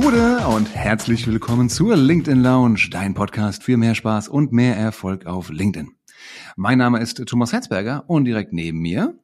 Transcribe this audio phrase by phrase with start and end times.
[0.00, 5.26] Gute und herzlich willkommen zur LinkedIn Lounge, dein Podcast für mehr Spaß und mehr Erfolg
[5.26, 5.90] auf LinkedIn.
[6.54, 9.18] Mein Name ist Thomas Herzberger und direkt neben mir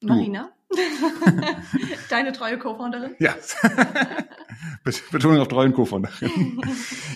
[0.00, 0.52] Marina.
[2.10, 3.14] Deine treue Co-Founderin?
[3.18, 3.34] Ja.
[5.10, 6.60] Betonung auf treuen Co-Founderin.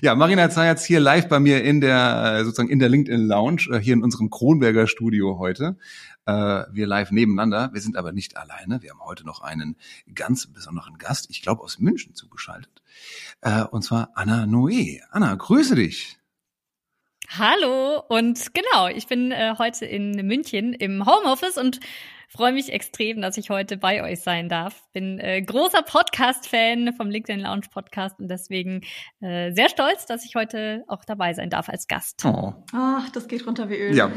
[0.00, 3.68] ja, Marina Zayatz hier live bei mir in der, äh, sozusagen in der LinkedIn Lounge,
[3.70, 5.76] äh, hier in unserem Kronberger Studio heute.
[6.24, 6.32] Äh,
[6.72, 7.70] wir live nebeneinander.
[7.72, 8.82] Wir sind aber nicht alleine.
[8.82, 9.76] Wir haben heute noch einen
[10.14, 12.82] ganz besonderen Gast, ich glaube aus München zugeschaltet.
[13.70, 15.00] Und zwar Anna Noé.
[15.10, 16.21] Anna, grüße dich.
[17.38, 21.80] Hallo und genau, ich bin äh, heute in München im Homeoffice und
[22.28, 24.82] freue mich extrem, dass ich heute bei euch sein darf.
[24.92, 28.82] Bin äh, großer Podcast-Fan vom LinkedIn Lounge Podcast und deswegen
[29.22, 32.22] äh, sehr stolz, dass ich heute auch dabei sein darf als Gast.
[32.26, 32.52] Oh.
[32.74, 33.96] Ach, das geht runter wie Öl.
[33.96, 34.10] Ja.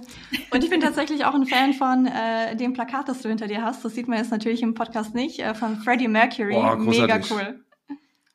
[0.52, 3.64] und ich bin tatsächlich auch ein Fan von äh, dem Plakat, das du hinter dir
[3.64, 3.84] hast.
[3.84, 6.54] Das sieht man jetzt natürlich im Podcast nicht, äh, von Freddie Mercury.
[6.54, 7.64] Oh, Mega cool.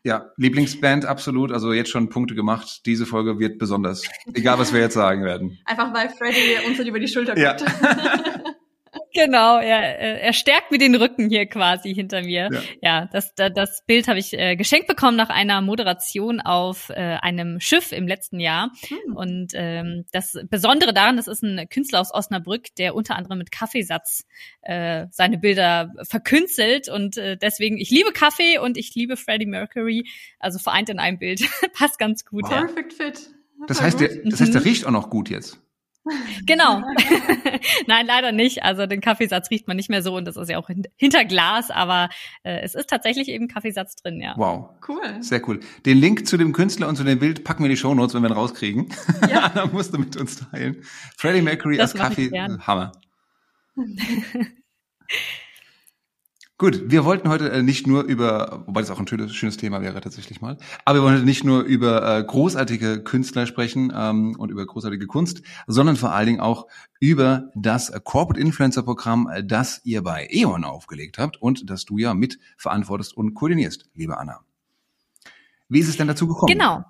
[0.05, 1.51] Ja, Lieblingsband absolut.
[1.51, 2.85] Also jetzt schon Punkte gemacht.
[2.85, 4.03] Diese Folge wird besonders.
[4.35, 5.57] Egal, was wir jetzt sagen werden.
[5.65, 7.61] Einfach weil Freddy uns über die Schulter guckt.
[7.61, 8.43] Ja.
[9.15, 12.49] Genau, er, er stärkt mir den Rücken hier quasi hinter mir.
[12.51, 17.17] Ja, ja das, das Bild habe ich äh, geschenkt bekommen nach einer Moderation auf äh,
[17.21, 18.71] einem Schiff im letzten Jahr.
[18.87, 19.15] Hm.
[19.15, 23.51] Und ähm, das Besondere daran, das ist ein Künstler aus Osnabrück, der unter anderem mit
[23.51, 24.25] Kaffeesatz
[24.63, 26.89] äh, seine Bilder verkünstelt.
[26.89, 30.09] Und äh, deswegen, ich liebe Kaffee und ich liebe Freddie Mercury.
[30.39, 31.41] Also vereint in einem Bild.
[31.73, 32.43] Passt ganz gut.
[32.43, 32.51] Wow.
[32.51, 32.65] Ja.
[32.65, 33.29] Perfect fit.
[33.67, 35.64] Das heißt, der, das heißt, der riecht auch noch gut jetzt.
[36.45, 36.81] Genau.
[37.87, 38.63] Nein, leider nicht.
[38.63, 41.71] Also den Kaffeesatz riecht man nicht mehr so und das ist ja auch hinter Glas,
[41.71, 42.09] aber
[42.43, 44.33] äh, es ist tatsächlich eben Kaffeesatz drin, ja.
[44.37, 44.69] Wow.
[44.87, 45.21] Cool.
[45.21, 45.59] Sehr cool.
[45.85, 48.21] Den Link zu dem Künstler und zu dem Bild packen wir in die Shownotes, wenn
[48.21, 48.89] wir ihn rauskriegen.
[49.29, 49.49] Ja.
[49.55, 50.83] da musst du mit uns teilen.
[51.17, 52.91] Freddie Mercury das als Kaffee, Hammer.
[56.57, 59.81] Gut, wir wollten heute äh, nicht nur über, wobei das auch ein schönes, schönes Thema
[59.81, 64.37] wäre tatsächlich mal, aber wir wollen heute nicht nur über äh, großartige Künstler sprechen ähm,
[64.39, 66.67] und über großartige Kunst, sondern vor allen Dingen auch
[67.01, 71.97] über das Corporate Influencer Programm, äh, das ihr bei E.ON aufgelegt habt und das du
[71.97, 74.39] ja mit verantwortest und koordinierst, liebe Anna.
[75.67, 76.53] Wie ist es denn dazu gekommen?
[76.53, 76.85] Genau.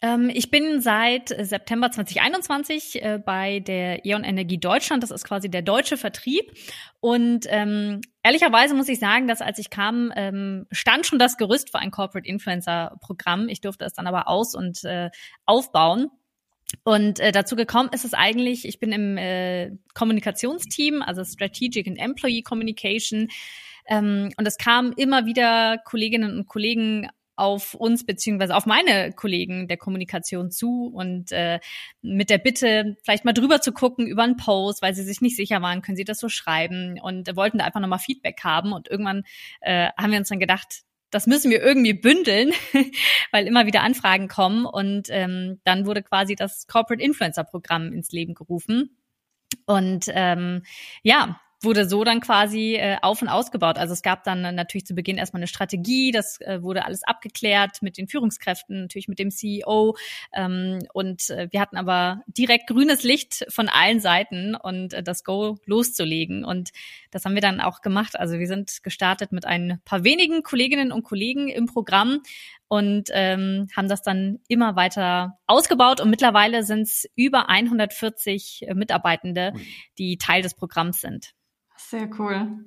[0.00, 5.02] Ähm, ich bin seit September 2021 äh, bei der E.ON Energie Deutschland.
[5.02, 6.52] Das ist quasi der deutsche Vertrieb.
[7.00, 11.70] Und ähm, ehrlicherweise muss ich sagen, dass als ich kam, ähm, stand schon das Gerüst
[11.70, 13.48] für ein Corporate Influencer Programm.
[13.48, 15.10] Ich durfte es dann aber aus und äh,
[15.46, 16.10] aufbauen.
[16.84, 21.98] Und äh, dazu gekommen ist es eigentlich, ich bin im äh, Kommunikationsteam, also Strategic and
[21.98, 23.28] Employee Communication.
[23.86, 29.68] Ähm, und es kamen immer wieder Kolleginnen und Kollegen auf uns beziehungsweise auf meine Kollegen
[29.68, 31.60] der Kommunikation zu und äh,
[32.02, 35.36] mit der Bitte, vielleicht mal drüber zu gucken über einen Post, weil sie sich nicht
[35.36, 38.72] sicher waren, können sie das so schreiben und wollten da einfach nochmal Feedback haben.
[38.72, 39.24] Und irgendwann
[39.60, 42.52] äh, haben wir uns dann gedacht, das müssen wir irgendwie bündeln,
[43.30, 44.66] weil immer wieder Anfragen kommen.
[44.66, 48.98] Und ähm, dann wurde quasi das Corporate Influencer Programm ins Leben gerufen.
[49.64, 50.62] Und ähm,
[51.02, 53.78] ja, wurde so dann quasi äh, auf und ausgebaut.
[53.78, 57.82] Also es gab dann natürlich zu Beginn erstmal eine Strategie, das äh, wurde alles abgeklärt
[57.82, 59.96] mit den Führungskräften, natürlich mit dem CEO.
[60.32, 65.24] Ähm, und äh, wir hatten aber direkt grünes Licht von allen Seiten und äh, das
[65.24, 66.44] Go loszulegen.
[66.44, 66.70] Und
[67.10, 68.18] das haben wir dann auch gemacht.
[68.18, 72.20] Also wir sind gestartet mit ein paar wenigen Kolleginnen und Kollegen im Programm
[72.68, 79.54] und ähm, haben das dann immer weiter ausgebaut und mittlerweile sind es über 140 Mitarbeitende,
[79.96, 81.32] die Teil des Programms sind.
[81.78, 82.64] Sehr cool.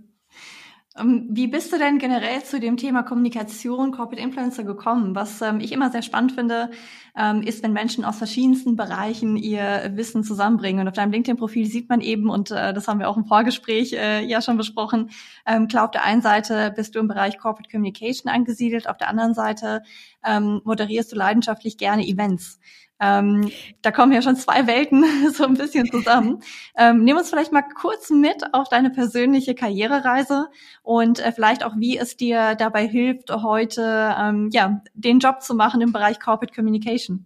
[0.99, 5.15] Ähm, wie bist du denn generell zu dem Thema Kommunikation, Corporate Influencer gekommen?
[5.15, 6.69] Was ähm, ich immer sehr spannend finde,
[7.15, 10.81] ähm, ist, wenn Menschen aus verschiedensten Bereichen ihr Wissen zusammenbringen.
[10.81, 13.93] Und auf deinem LinkedIn-Profil sieht man eben, und äh, das haben wir auch im Vorgespräch
[13.93, 15.11] äh, ja schon besprochen,
[15.45, 19.07] ähm, klar, auf der einen Seite bist du im Bereich Corporate Communication angesiedelt, auf der
[19.07, 19.83] anderen Seite
[20.25, 22.59] ähm, moderierst du leidenschaftlich gerne Events.
[23.01, 23.51] Ähm,
[23.81, 25.03] da kommen ja schon zwei Welten
[25.33, 26.43] so ein bisschen zusammen.
[26.77, 30.49] Ähm, nimm uns vielleicht mal kurz mit auf deine persönliche Karrierereise
[30.83, 35.55] und äh, vielleicht auch, wie es dir dabei hilft, heute ähm, ja den Job zu
[35.55, 37.25] machen im Bereich Corporate Communication.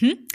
[0.00, 0.26] Mhm.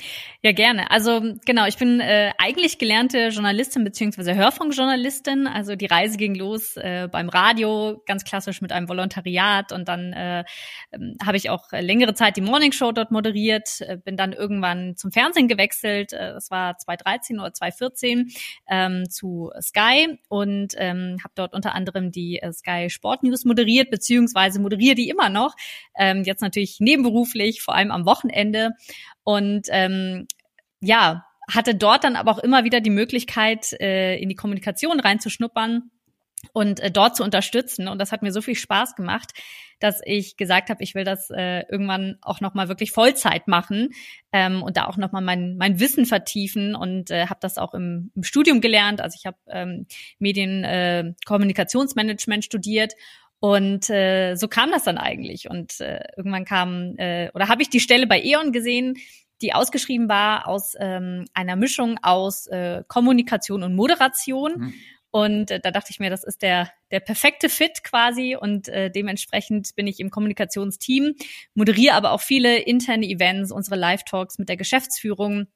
[0.43, 0.91] Ja, gerne.
[0.91, 5.47] Also genau, ich bin äh, eigentlich gelernte Journalistin beziehungsweise Hörfunkjournalistin.
[5.47, 10.13] Also die Reise ging los äh, beim Radio, ganz klassisch mit einem Volontariat und dann
[10.13, 10.43] äh,
[10.91, 14.95] ähm, habe ich auch längere Zeit die Morning Show dort moderiert, äh, bin dann irgendwann
[14.95, 16.13] zum Fernsehen gewechselt.
[16.13, 18.31] Äh, das war 2013 oder 2014
[18.69, 23.89] ähm, zu Sky und ähm, habe dort unter anderem die äh, Sky Sport News moderiert
[23.89, 25.55] beziehungsweise moderiere die immer noch.
[25.97, 28.71] Ähm, jetzt natürlich nebenberuflich, vor allem am Wochenende
[29.27, 30.25] und ähm,
[30.79, 35.91] ja, hatte dort dann aber auch immer wieder die Möglichkeit, äh, in die Kommunikation reinzuschnuppern
[36.53, 37.89] und äh, dort zu unterstützen.
[37.89, 39.33] Und das hat mir so viel Spaß gemacht,
[39.81, 43.89] dass ich gesagt habe, ich will das äh, irgendwann auch nochmal wirklich Vollzeit machen
[44.31, 48.11] ähm, und da auch nochmal mein, mein Wissen vertiefen und äh, habe das auch im,
[48.15, 49.01] im Studium gelernt.
[49.01, 49.87] Also ich habe ähm,
[50.19, 52.93] Medien äh, Kommunikationsmanagement studiert
[53.39, 55.49] und äh, so kam das dann eigentlich.
[55.49, 58.97] Und äh, irgendwann kam, äh, oder habe ich die Stelle bei E.ON gesehen,
[59.41, 64.53] die ausgeschrieben war aus ähm, einer Mischung aus äh, Kommunikation und Moderation.
[64.57, 64.73] Mhm.
[65.11, 68.35] Und äh, da dachte ich mir, das ist der, der perfekte Fit quasi.
[68.35, 71.13] Und äh, dementsprechend bin ich im Kommunikationsteam,
[71.53, 75.47] moderiere aber auch viele interne Events, unsere Live-Talks mit der Geschäftsführung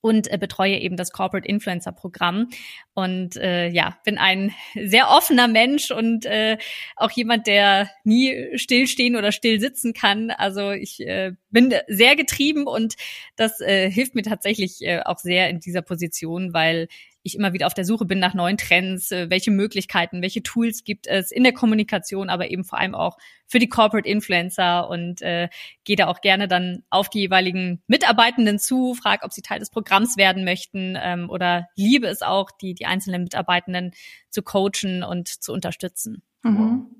[0.00, 2.48] und äh, betreue eben das Corporate Influencer Programm.
[2.94, 6.58] Und äh, ja bin ein sehr offener Mensch und äh,
[6.96, 10.30] auch jemand der nie stillstehen oder still sitzen kann.
[10.30, 12.94] Also ich äh, bin sehr getrieben und
[13.36, 16.88] das äh, hilft mir tatsächlich äh, auch sehr in dieser Position weil
[17.22, 20.84] ich immer wieder auf der Suche bin nach neuen Trends, äh, welche Möglichkeiten, welche Tools
[20.84, 23.16] gibt es in der Kommunikation, aber eben vor allem auch
[23.46, 25.48] für die Corporate Influencer und äh,
[25.84, 29.70] gehe da auch gerne dann auf die jeweiligen Mitarbeitenden zu, frage, ob sie Teil des
[29.70, 33.92] Programms werden möchten ähm, oder liebe es auch, die, die einzelnen Mitarbeitenden
[34.30, 36.22] zu coachen und zu unterstützen.
[36.42, 36.97] Mhm.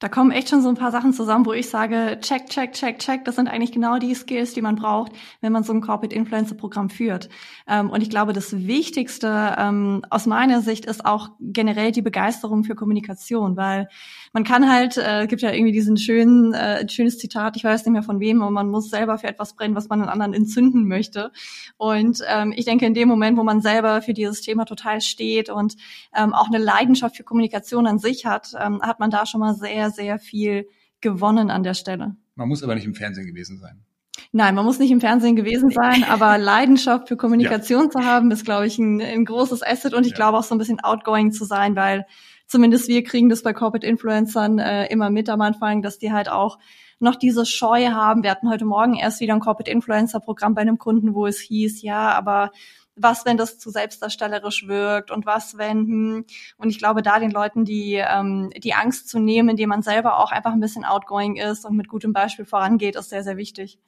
[0.00, 2.98] Da kommen echt schon so ein paar Sachen zusammen, wo ich sage, check, check, check,
[2.98, 3.26] check.
[3.26, 5.12] Das sind eigentlich genau die Skills, die man braucht,
[5.42, 7.28] wenn man so ein Corporate Influencer Programm führt.
[7.68, 12.64] Ähm, und ich glaube, das Wichtigste ähm, aus meiner Sicht ist auch generell die Begeisterung
[12.64, 13.88] für Kommunikation, weil
[14.32, 17.92] man kann halt, äh, gibt ja irgendwie diesen schönen, äh, schönes Zitat, ich weiß nicht
[17.92, 20.86] mehr von wem, aber man muss selber für etwas brennen, was man den anderen entzünden
[20.86, 21.32] möchte.
[21.76, 25.50] Und ähm, ich denke, in dem Moment, wo man selber für dieses Thema total steht
[25.50, 25.76] und
[26.14, 29.54] ähm, auch eine Leidenschaft für Kommunikation an sich hat, ähm, hat man da schon mal
[29.54, 30.68] sehr, sehr viel
[31.00, 32.16] gewonnen an der Stelle.
[32.36, 33.84] Man muss aber nicht im Fernsehen gewesen sein.
[34.32, 37.90] Nein, man muss nicht im Fernsehen gewesen sein, aber Leidenschaft für Kommunikation ja.
[37.90, 40.16] zu haben, ist, glaube ich, ein, ein großes Asset und ich ja.
[40.16, 42.06] glaube auch so ein bisschen outgoing zu sein, weil
[42.50, 46.28] zumindest wir kriegen das bei Corporate Influencern äh, immer mit am Anfang, dass die halt
[46.28, 46.58] auch
[46.98, 48.24] noch diese Scheu haben.
[48.24, 51.38] Wir hatten heute Morgen erst wieder ein Corporate Influencer Programm bei einem Kunden, wo es
[51.38, 52.50] hieß, ja, aber
[52.96, 56.24] was, wenn das zu selbstdarstellerisch wirkt und was, wenn, hm,
[56.58, 60.18] und ich glaube, da den Leuten die, ähm, die Angst zu nehmen, indem man selber
[60.18, 63.78] auch einfach ein bisschen outgoing ist und mit gutem Beispiel vorangeht, ist sehr, sehr wichtig.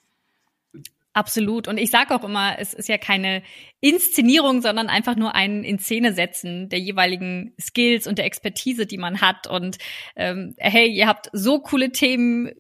[1.14, 1.68] Absolut.
[1.68, 3.42] Und ich sage auch immer, es ist ja keine
[3.80, 8.96] Inszenierung, sondern einfach nur ein in Szene setzen der jeweiligen Skills und der Expertise, die
[8.96, 9.46] man hat.
[9.46, 9.76] Und
[10.16, 12.50] ähm, hey, ihr habt so coole Themen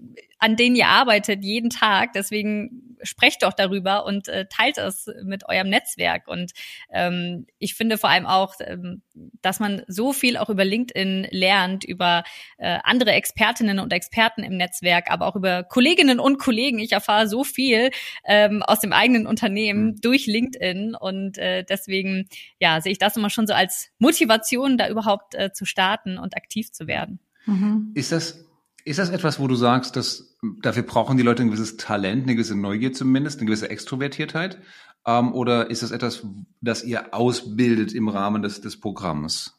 [0.42, 2.14] an denen ihr arbeitet jeden Tag.
[2.14, 6.26] Deswegen sprecht doch darüber und äh, teilt es mit eurem Netzwerk.
[6.26, 6.50] Und
[6.90, 9.02] ähm, ich finde vor allem auch, ähm,
[9.40, 12.24] dass man so viel auch über LinkedIn lernt, über
[12.58, 16.80] äh, andere Expertinnen und Experten im Netzwerk, aber auch über Kolleginnen und Kollegen.
[16.80, 17.90] Ich erfahre so viel
[18.24, 20.00] ähm, aus dem eigenen Unternehmen mhm.
[20.00, 22.28] durch LinkedIn und äh, deswegen
[22.58, 26.36] ja sehe ich das immer schon so als Motivation, da überhaupt äh, zu starten und
[26.36, 27.20] aktiv zu werden.
[27.46, 27.92] Mhm.
[27.94, 28.44] Ist das
[28.84, 32.34] ist das etwas, wo du sagst, dass dafür brauchen die Leute ein gewisses Talent, eine
[32.34, 34.58] gewisse Neugier zumindest, eine gewisse Extrovertiertheit?
[35.06, 36.26] Ähm, oder ist das etwas,
[36.60, 39.58] das ihr ausbildet im Rahmen des, des Programms?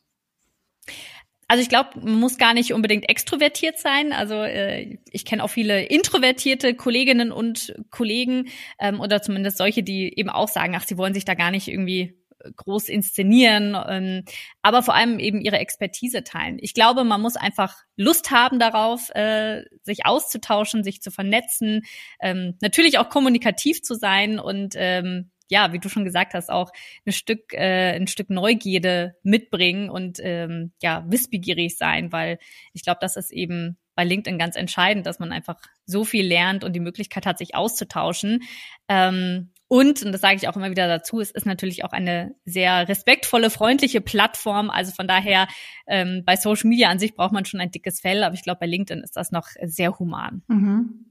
[1.47, 4.13] Also ich glaube, man muss gar nicht unbedingt extrovertiert sein.
[4.13, 8.47] Also äh, ich kenne auch viele introvertierte Kolleginnen und Kollegen
[8.79, 11.67] ähm, oder zumindest solche, die eben auch sagen, ach, sie wollen sich da gar nicht
[11.67, 12.17] irgendwie
[12.55, 14.25] groß inszenieren, ähm,
[14.61, 16.57] aber vor allem eben ihre Expertise teilen.
[16.59, 21.81] Ich glaube, man muss einfach Lust haben darauf, äh, sich auszutauschen, sich zu vernetzen,
[22.21, 26.71] ähm, natürlich auch kommunikativ zu sein und ähm, ja, wie du schon gesagt hast, auch
[27.05, 32.39] ein Stück, äh, ein Stück Neugierde mitbringen und ähm, ja, wissbegierig sein, weil
[32.73, 36.63] ich glaube, das ist eben bei LinkedIn ganz entscheidend, dass man einfach so viel lernt
[36.63, 38.41] und die Möglichkeit hat, sich auszutauschen.
[38.87, 42.35] Ähm, und, und das sage ich auch immer wieder dazu, es ist natürlich auch eine
[42.45, 44.69] sehr respektvolle, freundliche Plattform.
[44.69, 45.47] Also von daher,
[45.87, 48.59] ähm, bei Social Media an sich braucht man schon ein dickes Fell, aber ich glaube,
[48.59, 50.43] bei LinkedIn ist das noch sehr human.
[50.47, 51.05] Mhm.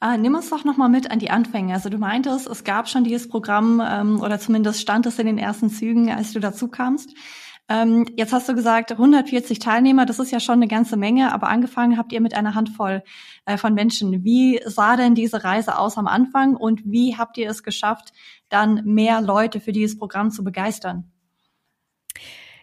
[0.00, 1.74] Äh, nimm uns doch nochmal mit an die Anfänge.
[1.74, 5.38] Also du meintest, es gab schon dieses Programm ähm, oder zumindest stand es in den
[5.38, 7.12] ersten Zügen, als du dazu kamst.
[7.70, 11.48] Ähm, jetzt hast du gesagt, 140 Teilnehmer, das ist ja schon eine ganze Menge, aber
[11.48, 13.04] angefangen habt ihr mit einer Handvoll
[13.46, 14.24] äh, von Menschen.
[14.24, 18.12] Wie sah denn diese Reise aus am Anfang und wie habt ihr es geschafft,
[18.48, 21.12] dann mehr Leute für dieses Programm zu begeistern?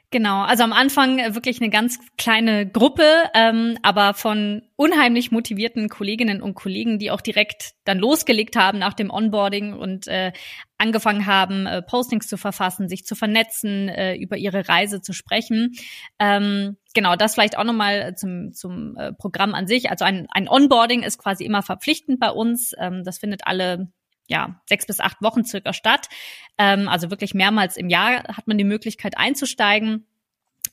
[0.10, 5.90] Genau, also am Anfang äh, wirklich eine ganz kleine Gruppe, ähm, aber von unheimlich motivierten
[5.90, 10.32] Kolleginnen und Kollegen, die auch direkt dann losgelegt haben nach dem Onboarding und äh,
[10.78, 15.74] angefangen haben, äh, Postings zu verfassen, sich zu vernetzen, äh, über ihre Reise zu sprechen.
[16.20, 19.90] Ähm, genau, das vielleicht auch nochmal zum, zum äh, Programm an sich.
[19.90, 22.72] Also ein, ein Onboarding ist quasi immer verpflichtend bei uns.
[22.80, 23.92] Ähm, das findet alle
[24.28, 26.08] ja, sechs bis acht Wochen circa statt.
[26.58, 30.06] Ähm, also wirklich mehrmals im Jahr hat man die Möglichkeit einzusteigen.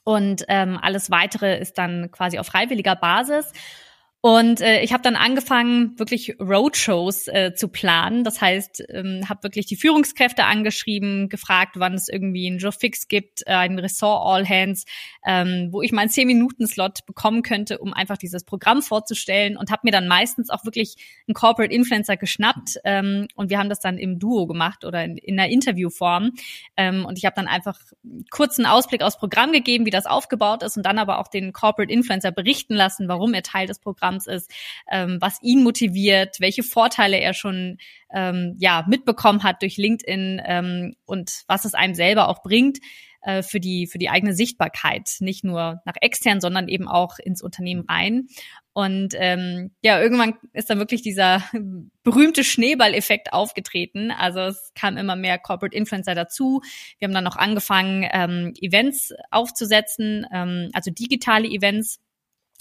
[0.02, 3.52] Und ähm, alles weitere ist dann quasi auf freiwilliger Basis.
[4.24, 8.24] Und äh, ich habe dann angefangen, wirklich Roadshows äh, zu planen.
[8.24, 13.06] Das heißt, ähm, habe wirklich die Führungskräfte angeschrieben, gefragt, wann es irgendwie einen Joe Fix
[13.06, 14.82] gibt, äh, ein Ressort All Hands,
[15.26, 19.58] ähm, wo ich meinen 10-Minuten-Slot bekommen könnte, um einfach dieses Programm vorzustellen.
[19.58, 20.96] Und habe mir dann meistens auch wirklich
[21.28, 22.78] einen Corporate Influencer geschnappt.
[22.84, 26.30] Ähm, und wir haben das dann im Duo gemacht oder in, in einer Interviewform.
[26.78, 27.78] Ähm, und ich habe dann einfach
[28.30, 31.92] kurzen Ausblick aufs Programm gegeben, wie das aufgebaut ist und dann aber auch den Corporate
[31.92, 34.50] Influencer berichten lassen, warum er Teil des Programms Programms ist,
[34.90, 37.78] ähm, was ihn motiviert, welche Vorteile er schon
[38.12, 42.78] ähm, ja mitbekommen hat durch LinkedIn ähm, und was es einem selber auch bringt
[43.22, 47.42] äh, für die für die eigene Sichtbarkeit, nicht nur nach extern, sondern eben auch ins
[47.42, 48.28] Unternehmen rein.
[48.72, 51.44] Und ähm, ja, irgendwann ist dann wirklich dieser
[52.02, 54.10] berühmte Schneeballeffekt aufgetreten.
[54.10, 56.60] Also es kam immer mehr Corporate Influencer dazu.
[56.98, 62.00] Wir haben dann noch angefangen, ähm, Events aufzusetzen, ähm, also digitale Events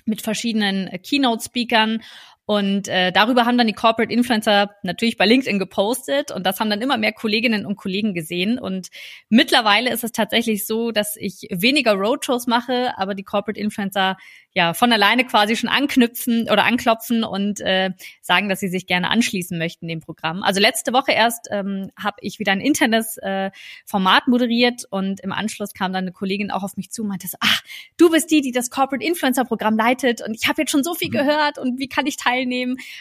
[0.06, 2.02] mit verschiedenen äh, Keynote-Speakern
[2.46, 6.70] und äh, darüber haben dann die Corporate Influencer natürlich bei LinkedIn gepostet und das haben
[6.70, 8.60] dann immer mehr Kolleginnen und Kollegen gesehen.
[8.60, 8.90] Und
[9.30, 14.18] mittlerweile ist es tatsächlich so, dass ich weniger Roadshows mache, aber die Corporate Influencer
[14.52, 19.10] ja von alleine quasi schon anknüpfen oder anklopfen und äh, sagen, dass sie sich gerne
[19.10, 20.44] anschließen möchten dem Programm.
[20.44, 23.52] Also letzte Woche erst ähm, habe ich wieder ein internes äh,
[23.86, 27.28] Format moderiert und im Anschluss kam dann eine Kollegin auch auf mich zu und meinte,
[27.28, 27.64] so, ach,
[27.98, 30.94] du bist die, die das Corporate Influencer Programm leitet und ich habe jetzt schon so
[30.94, 31.14] viel mhm.
[31.14, 32.33] gehört und wie kann ich teilnehmen?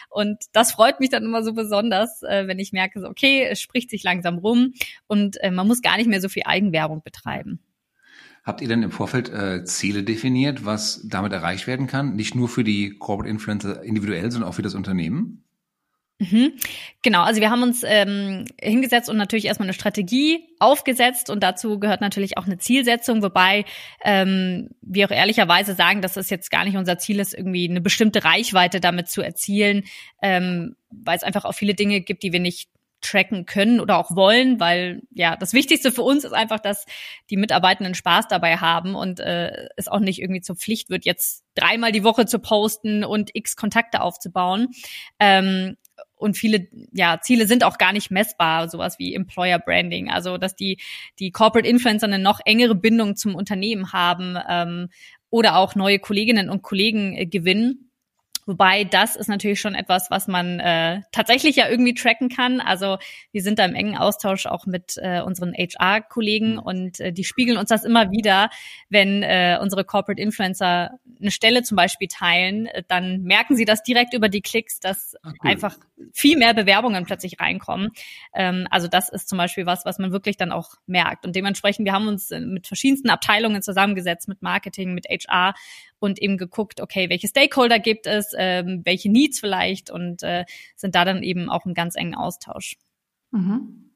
[0.09, 3.61] Und das freut mich dann immer so besonders, äh, wenn ich merke, so, okay, es
[3.61, 4.73] spricht sich langsam rum
[5.07, 7.59] und äh, man muss gar nicht mehr so viel Eigenwerbung betreiben.
[8.43, 12.15] Habt ihr denn im Vorfeld äh, Ziele definiert, was damit erreicht werden kann?
[12.15, 15.43] Nicht nur für die Corporate Influencer individuell, sondern auch für das Unternehmen?
[16.19, 16.53] Mhm.
[17.01, 21.79] Genau, also wir haben uns ähm, hingesetzt und natürlich erstmal eine Strategie aufgesetzt und dazu
[21.79, 23.65] gehört natürlich auch eine Zielsetzung, wobei
[24.05, 27.81] ähm, wir auch ehrlicherweise sagen, dass es jetzt gar nicht unser Ziel ist, irgendwie eine
[27.81, 29.83] bestimmte Reichweite damit zu erzielen,
[30.21, 32.69] ähm, weil es einfach auch viele Dinge gibt, die wir nicht
[33.03, 36.85] tracken können oder auch wollen, weil ja das Wichtigste für uns ist einfach, dass
[37.29, 41.43] die Mitarbeitenden Spaß dabei haben und äh, es auch nicht irgendwie zur Pflicht wird, jetzt
[41.55, 44.69] dreimal die Woche zu posten und x Kontakte aufzubauen.
[45.19, 45.75] Ähm,
[46.23, 50.55] und viele ja, Ziele sind auch gar nicht messbar, sowas wie Employer Branding, also dass
[50.55, 50.79] die
[51.19, 54.89] die Corporate Influencer eine noch engere Bindung zum Unternehmen haben ähm,
[55.29, 57.91] oder auch neue Kolleginnen und Kollegen äh, gewinnen.
[58.45, 62.59] Wobei das ist natürlich schon etwas, was man äh, tatsächlich ja irgendwie tracken kann.
[62.59, 62.97] Also
[63.31, 66.59] wir sind da im engen Austausch auch mit äh, unseren HR-Kollegen mhm.
[66.59, 68.49] und äh, die spiegeln uns das immer wieder,
[68.89, 73.83] wenn äh, unsere Corporate Influencer eine Stelle zum Beispiel teilen, äh, dann merken sie das
[73.83, 75.49] direkt über die Klicks, dass Ach, cool.
[75.49, 75.77] einfach
[76.11, 77.91] viel mehr Bewerbungen plötzlich reinkommen.
[78.33, 81.25] Ähm, also das ist zum Beispiel was, was man wirklich dann auch merkt.
[81.25, 85.53] Und dementsprechend, wir haben uns äh, mit verschiedensten Abteilungen zusammengesetzt, mit Marketing, mit HR
[86.03, 90.43] und eben geguckt, okay, welche Stakeholder gibt es, ähm, welche Needs vielleicht und äh,
[90.75, 92.75] sind da dann eben auch im ganz engen Austausch.
[93.31, 93.89] Mhm.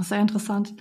[0.00, 0.74] Sehr interessant.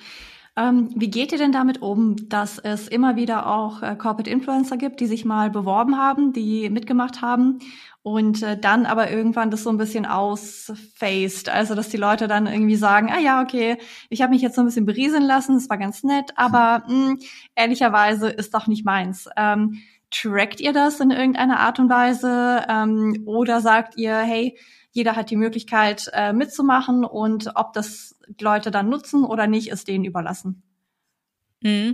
[0.55, 4.77] Ähm, wie geht ihr denn damit um, dass es immer wieder auch äh, Corporate Influencer
[4.77, 7.59] gibt, die sich mal beworben haben, die mitgemacht haben
[8.01, 12.45] und äh, dann aber irgendwann das so ein bisschen ausfaced, also dass die Leute dann
[12.45, 13.77] irgendwie sagen, ah ja, okay,
[14.09, 17.07] ich habe mich jetzt so ein bisschen berieseln lassen, das war ganz nett, aber mh,
[17.07, 17.19] hm,
[17.55, 19.29] ehrlicherweise ist doch nicht meins.
[19.37, 19.81] Ähm,
[20.11, 24.57] Trackt ihr das in irgendeiner Art und Weise ähm, oder sagt ihr, hey,
[24.91, 29.87] jeder hat die Möglichkeit äh, mitzumachen und ob das Leute dann nutzen oder nicht, ist
[29.87, 30.63] denen überlassen?
[31.61, 31.93] Mhm.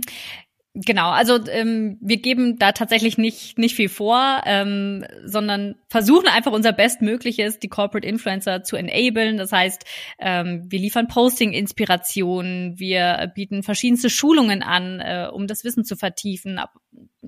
[0.78, 6.52] Genau, also ähm, wir geben da tatsächlich nicht nicht viel vor, ähm, sondern versuchen einfach
[6.52, 9.38] unser Bestmögliches, die Corporate Influencer zu enablen.
[9.38, 9.86] Das heißt,
[10.18, 16.60] ähm, wir liefern Posting-Inspirationen, wir bieten verschiedenste Schulungen an, äh, um das Wissen zu vertiefen,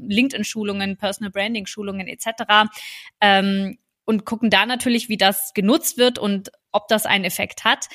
[0.06, 2.70] LinkedIn-Schulungen, Personal Branding-Schulungen etc.
[3.20, 7.88] Ähm, und gucken da natürlich, wie das genutzt wird und ob das einen Effekt hat.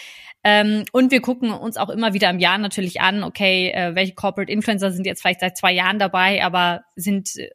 [0.43, 4.13] Ähm, und wir gucken uns auch immer wieder im Jahr natürlich an, okay, äh, welche
[4.13, 7.49] Corporate Influencer sind jetzt vielleicht seit zwei Jahren dabei, aber sind äh,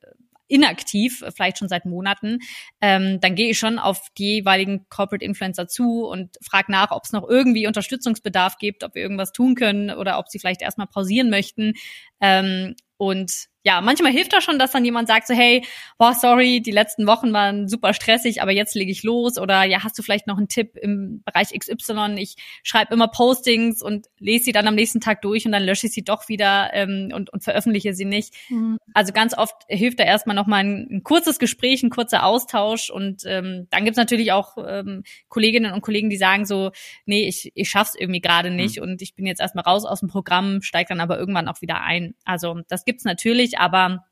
[0.48, 2.38] inaktiv, vielleicht schon seit Monaten,
[2.80, 7.04] ähm, dann gehe ich schon auf die jeweiligen Corporate Influencer zu und frage nach, ob
[7.04, 10.86] es noch irgendwie Unterstützungsbedarf gibt, ob wir irgendwas tun können oder ob sie vielleicht erstmal
[10.86, 11.74] pausieren möchten.
[12.20, 15.62] Ähm, und ja, manchmal hilft das schon, dass dann jemand sagt so, hey,
[15.98, 19.36] boah, sorry, die letzten Wochen waren super stressig, aber jetzt lege ich los.
[19.36, 22.14] Oder ja, hast du vielleicht noch einen Tipp im Bereich XY?
[22.16, 25.86] Ich schreibe immer Postings und lese sie dann am nächsten Tag durch und dann lösche
[25.86, 28.32] ich sie doch wieder ähm, und, und veröffentliche sie nicht.
[28.48, 28.78] Mhm.
[28.94, 32.88] Also ganz oft hilft da erstmal nochmal ein, ein kurzes Gespräch, ein kurzer Austausch.
[32.88, 36.70] Und ähm, dann gibt's natürlich auch ähm, Kolleginnen und Kollegen, die sagen so,
[37.04, 38.84] nee, ich, ich schaff's irgendwie gerade nicht mhm.
[38.84, 41.82] und ich bin jetzt erstmal raus aus dem Programm, steige dann aber irgendwann auch wieder
[41.82, 42.14] ein.
[42.24, 44.04] Also das gibt's natürlich, aber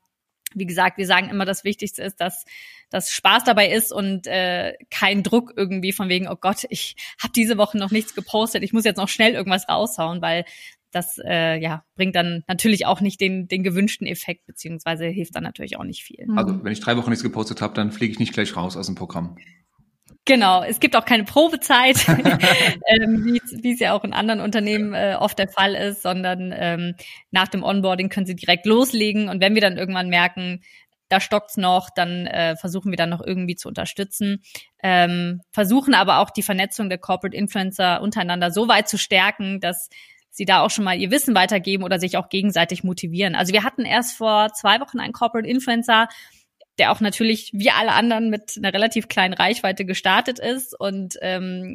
[0.53, 2.45] wie gesagt, wir sagen immer, das Wichtigste ist, dass
[2.89, 7.33] dass Spaß dabei ist und äh, kein Druck irgendwie von wegen, oh Gott, ich habe
[7.35, 10.45] diese Woche noch nichts gepostet, ich muss jetzt noch schnell irgendwas raushauen, weil
[10.91, 15.43] das äh, ja bringt dann natürlich auch nicht den den gewünschten Effekt beziehungsweise hilft dann
[15.43, 16.25] natürlich auch nicht viel.
[16.35, 18.85] Also wenn ich drei Wochen nichts gepostet habe, dann fliege ich nicht gleich raus aus
[18.85, 19.35] dem Programm.
[20.27, 25.15] Genau, es gibt auch keine Probezeit, ähm, wie, es ja auch in anderen Unternehmen äh,
[25.17, 26.95] oft der Fall ist, sondern ähm,
[27.31, 30.61] nach dem Onboarding können sie direkt loslegen und wenn wir dann irgendwann merken,
[31.07, 34.43] da stockt's noch, dann äh, versuchen wir dann noch irgendwie zu unterstützen.
[34.83, 39.87] Ähm, versuchen aber auch die Vernetzung der Corporate Influencer untereinander so weit zu stärken, dass
[40.29, 43.33] sie da auch schon mal ihr Wissen weitergeben oder sich auch gegenseitig motivieren.
[43.33, 46.09] Also wir hatten erst vor zwei Wochen einen Corporate Influencer,
[46.79, 50.79] der auch natürlich wie alle anderen mit einer relativ kleinen Reichweite gestartet ist.
[50.79, 51.73] Und ähm,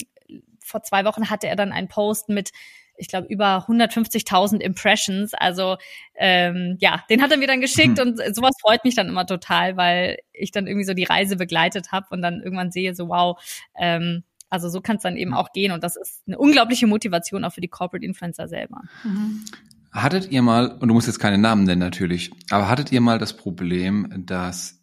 [0.65, 2.51] vor zwei Wochen hatte er dann einen Post mit,
[2.97, 5.35] ich glaube, über 150.000 Impressions.
[5.35, 5.77] Also
[6.15, 8.13] ähm, ja, den hat er mir dann geschickt mhm.
[8.13, 11.93] und sowas freut mich dann immer total, weil ich dann irgendwie so die Reise begleitet
[11.93, 13.43] habe und dann irgendwann sehe, so wow,
[13.77, 17.45] ähm, also so kann es dann eben auch gehen und das ist eine unglaubliche Motivation
[17.45, 18.83] auch für die Corporate Influencer selber.
[19.03, 19.45] Mhm.
[19.93, 23.19] Hattet ihr mal, und du musst jetzt keine Namen nennen natürlich, aber hattet ihr mal
[23.19, 24.82] das Problem, dass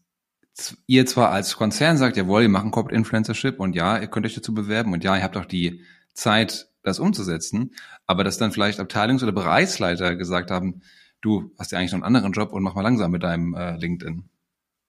[0.88, 4.36] ihr zwar als Konzern sagt, jawohl, ihr machen Corporate Influencership und ja, ihr könnt euch
[4.36, 5.82] dazu bewerben und ja, ihr habt auch die
[6.14, 7.74] Zeit, das umzusetzen,
[8.06, 10.82] aber dass dann vielleicht Abteilungs- oder Bereichsleiter gesagt haben,
[11.22, 13.76] du hast ja eigentlich noch einen anderen Job und mach mal langsam mit deinem äh,
[13.76, 14.24] LinkedIn.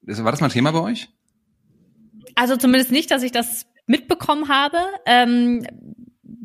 [0.02, 1.08] War das mal ein Thema bei euch?
[2.34, 4.78] Also zumindest nicht, dass ich das mitbekommen habe.
[5.04, 5.66] Ähm,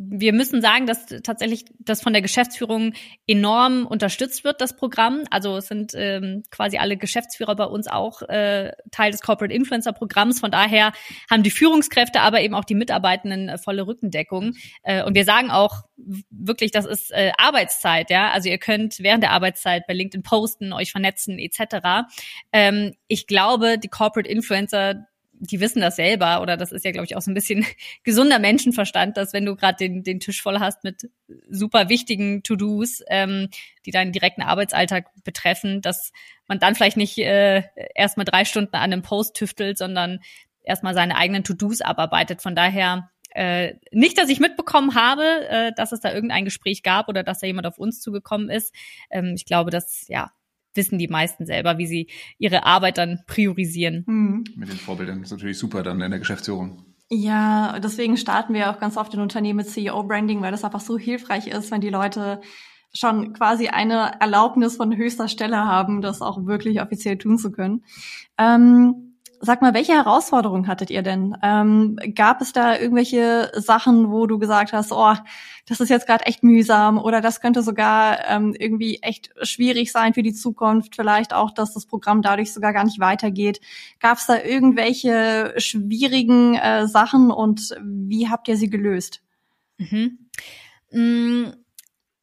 [0.09, 2.93] wir müssen sagen, dass tatsächlich das von der Geschäftsführung
[3.27, 5.23] enorm unterstützt wird, das Programm.
[5.31, 9.93] Also es sind ähm, quasi alle Geschäftsführer bei uns auch äh, Teil des Corporate Influencer
[9.93, 10.39] Programms.
[10.39, 10.91] Von daher
[11.29, 14.53] haben die Führungskräfte, aber eben auch die Mitarbeitenden äh, volle Rückendeckung.
[14.83, 15.83] Äh, und wir sagen auch
[16.29, 18.09] wirklich, das ist äh, Arbeitszeit.
[18.09, 22.07] Ja, also ihr könnt während der Arbeitszeit bei LinkedIn posten, euch vernetzen etc.
[22.51, 25.05] Ähm, ich glaube, die Corporate Influencer
[25.39, 27.65] die wissen das selber oder das ist ja, glaube ich, auch so ein bisschen
[28.03, 31.09] gesunder Menschenverstand, dass wenn du gerade den, den Tisch voll hast mit
[31.49, 33.49] super wichtigen To-Dos, ähm,
[33.85, 36.11] die deinen direkten Arbeitsalltag betreffen, dass
[36.47, 40.19] man dann vielleicht nicht äh, erstmal drei Stunden an einem Post tüftelt, sondern
[40.63, 42.41] erstmal seine eigenen To-Dos abarbeitet.
[42.41, 47.09] Von daher äh, nicht, dass ich mitbekommen habe, äh, dass es da irgendein Gespräch gab
[47.09, 48.73] oder dass da jemand auf uns zugekommen ist.
[49.09, 50.31] Ähm, ich glaube, dass ja
[50.75, 52.07] wissen die meisten selber, wie sie
[52.37, 54.03] ihre Arbeit dann priorisieren.
[54.05, 54.43] Mhm.
[54.55, 56.83] Mit den Vorbildern ist natürlich super dann in der Geschäftsführung.
[57.09, 60.97] Ja, deswegen starten wir auch ganz oft in Unternehmen mit CEO-Branding, weil das einfach so
[60.97, 62.41] hilfreich ist, wenn die Leute
[62.93, 67.83] schon quasi eine Erlaubnis von höchster Stelle haben, das auch wirklich offiziell tun zu können.
[68.37, 69.04] Ähm,
[69.41, 71.37] Sag mal, welche Herausforderungen hattet ihr denn?
[71.43, 75.13] Ähm, gab es da irgendwelche Sachen, wo du gesagt hast, oh,
[75.65, 80.13] das ist jetzt gerade echt mühsam oder das könnte sogar ähm, irgendwie echt schwierig sein
[80.13, 83.61] für die Zukunft, vielleicht auch, dass das Programm dadurch sogar gar nicht weitergeht.
[83.99, 89.21] Gab es da irgendwelche schwierigen äh, Sachen und wie habt ihr sie gelöst?
[89.77, 90.29] Mhm.
[90.91, 91.51] Mm,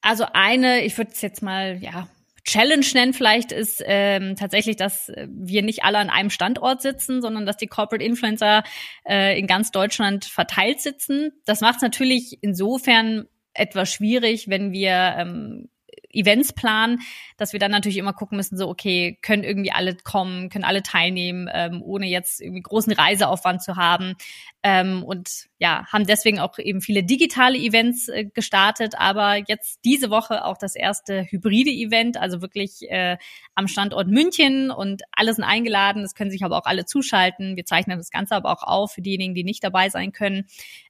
[0.00, 2.08] also eine, ich würde es jetzt mal, ja,
[2.44, 7.46] Challenge nennen vielleicht ist ähm, tatsächlich, dass wir nicht alle an einem Standort sitzen, sondern
[7.46, 8.64] dass die Corporate Influencer
[9.08, 11.30] äh, in ganz Deutschland verteilt sitzen.
[11.44, 15.68] Das macht es natürlich insofern etwas schwierig, wenn wir ähm,
[16.12, 17.00] Events planen,
[17.36, 20.82] dass wir dann natürlich immer gucken müssen, so, okay, können irgendwie alle kommen, können alle
[20.82, 24.14] teilnehmen, ähm, ohne jetzt irgendwie großen Reiseaufwand zu haben.
[24.62, 30.10] Ähm, und ja, haben deswegen auch eben viele digitale Events äh, gestartet, aber jetzt diese
[30.10, 33.16] Woche auch das erste hybride Event, also wirklich äh,
[33.54, 36.02] am Standort München und alle sind eingeladen.
[36.04, 37.56] Es können sich aber auch alle zuschalten.
[37.56, 40.46] Wir zeichnen das Ganze aber auch auf für diejenigen, die nicht dabei sein können.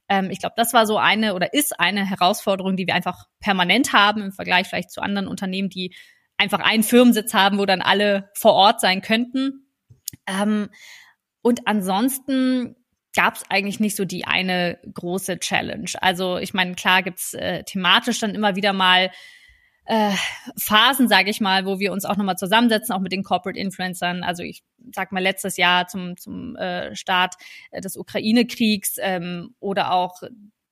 [0.09, 3.93] Ähm, ich glaube, das war so eine oder ist eine Herausforderung, die wir einfach permanent
[3.93, 5.95] haben im Vergleich vielleicht zu anderen Unternehmen, die
[6.37, 9.69] einfach einen Firmensitz haben, wo dann alle vor Ort sein könnten.
[10.27, 10.69] Ähm,
[11.41, 12.77] und ansonsten
[13.15, 15.91] gab es eigentlich nicht so die eine große Challenge.
[16.01, 19.11] Also ich meine, klar gibt's äh, thematisch dann immer wieder mal
[19.85, 20.13] äh,
[20.57, 24.23] Phasen, sage ich mal, wo wir uns auch nochmal zusammensetzen, auch mit den Corporate Influencern.
[24.23, 27.35] Also ich sag mal letztes Jahr zum, zum äh, Start
[27.71, 30.23] äh, des Ukraine-Kriegs ähm, oder auch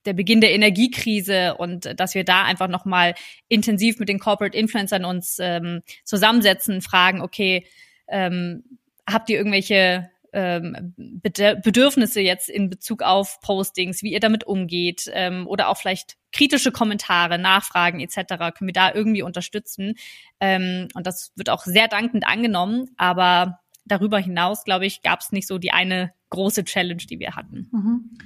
[0.06, 3.14] der Beginn der Energiekrise und äh, dass wir da einfach nochmal
[3.48, 7.66] intensiv mit den Corporate Influencern uns ähm, zusammensetzen, fragen, okay,
[8.08, 8.64] ähm,
[9.06, 15.46] habt ihr irgendwelche ähm, Bedürfnisse jetzt in Bezug auf Postings, wie ihr damit umgeht ähm,
[15.46, 18.16] oder auch vielleicht kritische Kommentare, Nachfragen etc.
[18.56, 19.94] können wir da irgendwie unterstützen.
[20.40, 22.90] Ähm, und das wird auch sehr dankend angenommen.
[22.96, 27.34] Aber darüber hinaus, glaube ich, gab es nicht so die eine große Challenge, die wir
[27.36, 27.68] hatten.
[27.72, 28.18] Mhm.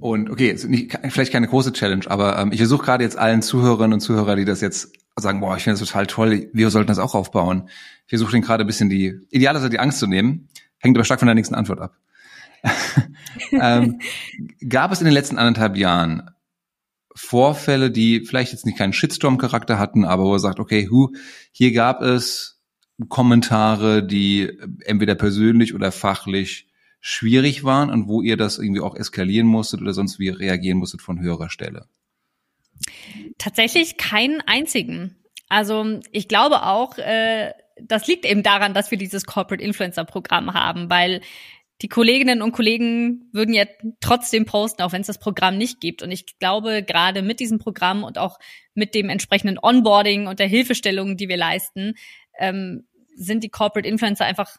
[0.00, 3.94] Und okay, nicht, vielleicht keine große Challenge, aber ähm, ich versuche gerade jetzt allen Zuhörerinnen
[3.94, 6.98] und Zuhörern, die das jetzt sagen, boah, ich finde das total toll, wir sollten das
[6.98, 7.68] auch aufbauen.
[8.04, 10.48] Ich versuche den gerade ein bisschen die, idealerweise die Angst zu nehmen,
[10.86, 11.96] hängt aber stark von der nächsten Antwort ab.
[13.52, 14.00] ähm,
[14.68, 16.30] gab es in den letzten anderthalb Jahren
[17.14, 21.12] Vorfälle, die vielleicht jetzt nicht keinen Shitstorm-Charakter hatten, aber wo er sagt, okay, hu,
[21.50, 22.60] hier gab es
[23.08, 26.68] Kommentare, die entweder persönlich oder fachlich
[27.00, 31.02] schwierig waren und wo ihr das irgendwie auch eskalieren musstet oder sonst wie reagieren musstet
[31.02, 31.86] von höherer Stelle?
[33.38, 35.16] Tatsächlich keinen einzigen.
[35.48, 40.54] Also ich glaube auch, äh, das liegt eben daran, dass wir dieses Corporate Influencer Programm
[40.54, 41.20] haben, weil
[41.82, 43.64] die Kolleginnen und Kollegen würden ja
[44.00, 46.02] trotzdem posten, auch wenn es das Programm nicht gibt.
[46.02, 48.38] Und ich glaube, gerade mit diesem Programm und auch
[48.74, 51.94] mit dem entsprechenden Onboarding und der Hilfestellung, die wir leisten,
[52.38, 54.56] ähm, sind die Corporate Influencer einfach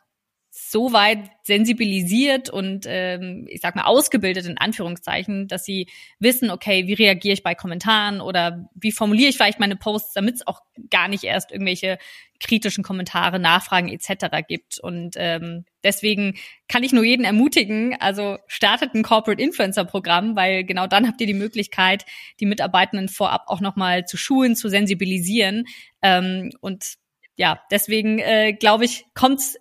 [0.60, 5.88] so weit sensibilisiert und ähm, ich sag mal ausgebildet in Anführungszeichen, dass sie
[6.20, 10.36] wissen, okay, wie reagiere ich bei Kommentaren oder wie formuliere ich vielleicht meine Posts, damit
[10.36, 12.00] es auch gar nicht erst irgendwelche
[12.39, 14.48] kritischen Kommentare, Nachfragen etc.
[14.48, 14.80] gibt.
[14.80, 16.36] Und ähm, deswegen
[16.67, 21.22] kann ich nur jeden ermutigen, also startet ein Corporate Influencer Programm, weil genau dann habt
[21.22, 22.06] ihr die Möglichkeit,
[22.39, 25.65] die Mitarbeitenden vorab auch nochmal zu schulen, zu sensibilisieren.
[26.02, 26.96] Ähm, und
[27.36, 29.58] ja, deswegen äh, glaube ich, kommt's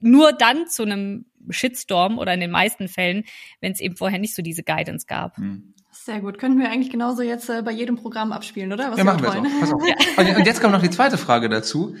[0.00, 3.24] nur dann zu einem Shitstorm oder in den meisten Fällen,
[3.60, 5.36] wenn es eben vorher nicht so diese Guidance gab.
[5.36, 5.74] Hm.
[5.92, 6.38] Sehr gut.
[6.38, 8.90] Könnten wir eigentlich genauso jetzt äh, bei jedem Programm abspielen, oder?
[8.90, 9.60] Was ja, machen wir auch.
[9.60, 9.82] Pass auf.
[9.86, 10.36] Ja.
[10.36, 11.94] Und jetzt kommt noch die zweite Frage dazu.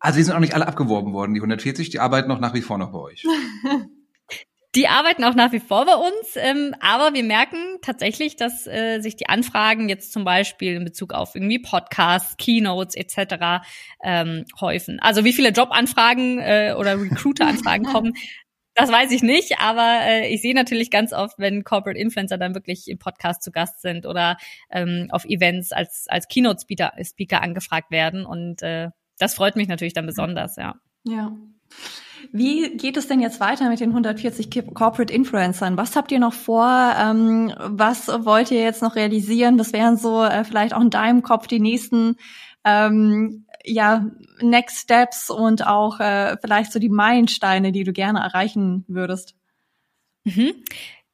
[0.00, 2.62] Also die sind auch nicht alle abgeworben worden, die 140, die arbeiten noch nach wie
[2.62, 3.24] vor noch bei euch.
[4.74, 9.00] Die arbeiten auch nach wie vor bei uns, ähm, aber wir merken tatsächlich, dass äh,
[9.00, 13.66] sich die Anfragen jetzt zum Beispiel in Bezug auf irgendwie Podcasts, Keynotes etc.
[14.02, 14.98] Ähm, häufen.
[15.00, 18.14] Also wie viele Jobanfragen äh, oder Recruiter-Anfragen kommen,
[18.74, 22.54] das weiß ich nicht, aber äh, ich sehe natürlich ganz oft, wenn Corporate Influencer dann
[22.54, 24.38] wirklich im Podcast zu Gast sind oder
[24.70, 29.68] ähm, auf Events als als Keynote Speaker, Speaker angefragt werden und äh, das freut mich
[29.68, 30.76] natürlich dann besonders, ja.
[31.04, 31.32] Ja.
[32.30, 35.76] Wie geht es denn jetzt weiter mit den 140 Corporate Influencern?
[35.76, 36.94] Was habt ihr noch vor?
[36.98, 39.58] Ähm, was wollt ihr jetzt noch realisieren?
[39.58, 42.16] Was wären so äh, vielleicht auch in deinem Kopf die nächsten
[42.64, 44.06] ähm, ja,
[44.40, 49.34] Next Steps und auch äh, vielleicht so die Meilensteine, die du gerne erreichen würdest?
[50.24, 50.52] Mhm.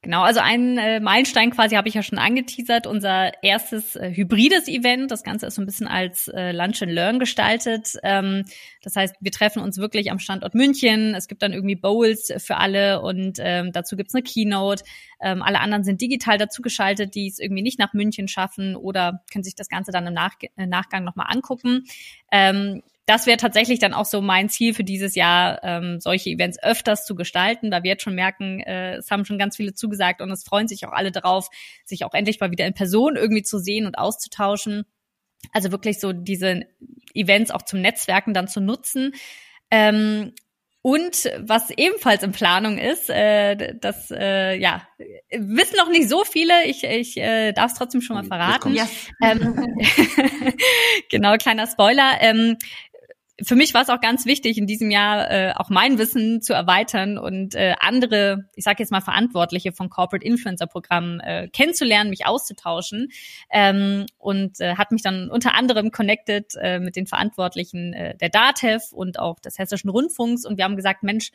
[0.03, 4.69] Genau, also ein äh, Meilenstein quasi habe ich ja schon angeteasert, unser erstes äh, hybrides
[4.69, 5.11] Event.
[5.11, 7.95] Das Ganze ist so ein bisschen als äh, Lunch and Learn gestaltet.
[8.05, 8.45] Ähm,
[8.85, 11.17] das heißt, wir treffen uns wirklich am Standort München.
[11.17, 14.85] Es gibt dann irgendwie Bowls für alle und ähm, dazu gibt's eine Keynote.
[15.21, 19.43] Ähm, alle anderen sind digital dazugeschaltet, die es irgendwie nicht nach München schaffen oder können
[19.43, 21.87] sich das Ganze dann im Nach äh, Nachgang nochmal angucken.
[22.31, 26.63] Ähm, das wäre tatsächlich dann auch so mein Ziel für dieses Jahr, ähm, solche Events
[26.63, 30.21] öfters zu gestalten, da wir jetzt schon merken, äh, es haben schon ganz viele zugesagt
[30.21, 31.49] und es freuen sich auch alle darauf,
[31.87, 34.85] sich auch endlich mal wieder in Person irgendwie zu sehen und auszutauschen.
[35.53, 36.67] Also wirklich so diese
[37.15, 39.15] Events auch zum Netzwerken dann zu nutzen.
[39.71, 40.35] Ähm,
[40.83, 44.87] und was ebenfalls in Planung ist, äh, das äh, ja
[45.31, 46.65] wissen noch nicht so viele.
[46.67, 48.75] Ich, ich äh, darf es trotzdem schon mal verraten.
[48.75, 49.09] Yes.
[49.23, 49.67] Ähm,
[51.11, 52.19] genau, kleiner Spoiler.
[52.21, 52.57] Ähm,
[53.41, 56.55] für mich war es auch ganz wichtig, in diesem Jahr äh, auch mein Wissen zu
[56.55, 62.11] erweitern und äh, andere, ich sage jetzt mal Verantwortliche von Corporate Influencer Programmen äh, kennenzulernen,
[62.11, 63.09] mich auszutauschen
[63.51, 68.29] ähm, und äh, hat mich dann unter anderem connected äh, mit den Verantwortlichen äh, der
[68.29, 71.31] DATEV und auch des Hessischen Rundfunks und wir haben gesagt, Mensch,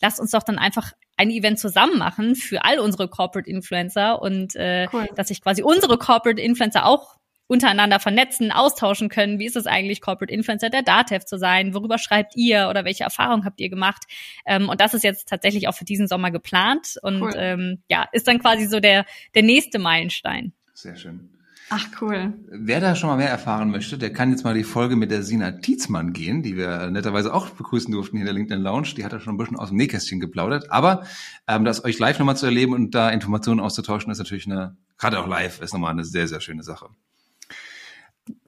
[0.00, 4.56] lasst uns doch dann einfach ein Event zusammen machen für all unsere Corporate Influencer und
[4.56, 5.08] äh, cool.
[5.14, 9.38] dass sich quasi unsere Corporate Influencer auch untereinander vernetzen, austauschen können.
[9.38, 11.74] Wie ist es eigentlich, Corporate Influencer der DATEV zu sein?
[11.74, 14.04] Worüber schreibt ihr oder welche Erfahrungen habt ihr gemacht?
[14.46, 17.32] Ähm, und das ist jetzt tatsächlich auch für diesen Sommer geplant und cool.
[17.36, 19.04] ähm, ja, ist dann quasi so der,
[19.34, 20.52] der nächste Meilenstein.
[20.72, 21.30] Sehr schön.
[21.70, 22.34] Ach, cool.
[22.50, 25.22] Wer da schon mal mehr erfahren möchte, der kann jetzt mal die Folge mit der
[25.22, 28.94] Sina Tietzmann gehen, die wir netterweise auch begrüßen durften hier in der LinkedIn Lounge.
[28.96, 30.70] Die hat da schon ein bisschen aus dem Nähkästchen geplaudert.
[30.70, 31.04] Aber
[31.48, 35.18] ähm, das euch live nochmal zu erleben und da Informationen auszutauschen, ist natürlich eine, gerade
[35.18, 36.90] auch live, ist nochmal eine sehr, sehr schöne Sache.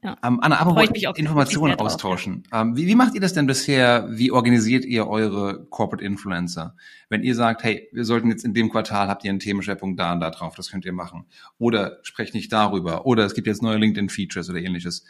[0.03, 0.17] Ja.
[0.25, 0.83] Ähm, Anna, aber
[1.19, 2.45] Informationen austauschen.
[2.45, 2.63] Drauf, ja.
[2.63, 4.07] ähm, wie, wie macht ihr das denn bisher?
[4.11, 6.77] Wie organisiert ihr eure Corporate Influencer?
[7.09, 10.13] Wenn ihr sagt, hey, wir sollten jetzt in dem Quartal, habt ihr einen Themenschwerpunkt da
[10.13, 11.27] und da drauf, das könnt ihr machen.
[11.59, 13.05] Oder sprecht nicht darüber.
[13.05, 15.05] Oder es gibt jetzt neue LinkedIn-Features oder ähnliches.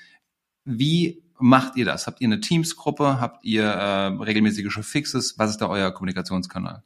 [0.65, 2.07] Wie macht ihr das?
[2.07, 3.21] Habt ihr eine Teams-Gruppe?
[3.21, 5.39] Habt ihr äh, regelmäßige Fixes?
[5.39, 6.83] Was ist da euer Kommunikationskanal?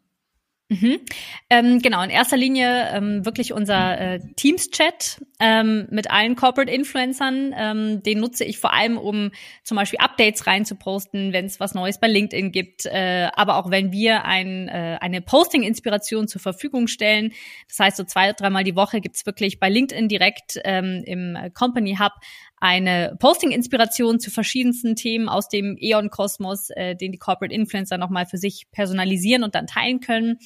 [0.71, 1.01] Mhm.
[1.51, 7.53] Ähm, genau, in erster Linie ähm, wirklich unser äh, Teams-Chat ähm, mit allen Corporate-Influencern.
[7.59, 9.33] Ähm, den nutze ich vor allem, um
[9.65, 13.91] zum Beispiel Updates reinzuposten, wenn es was Neues bei LinkedIn gibt, äh, aber auch wenn
[13.91, 17.33] wir ein, äh, eine Posting-Inspiration zur Verfügung stellen.
[17.69, 21.97] Das heißt, so zwei, dreimal die Woche gibt's wirklich bei LinkedIn direkt ähm, im Company
[21.99, 22.13] Hub
[22.61, 28.37] eine Posting-Inspiration zu verschiedensten Themen aus dem E.ON-Kosmos, äh, den die Corporate Influencer nochmal für
[28.39, 30.39] sich personalisieren und dann teilen können.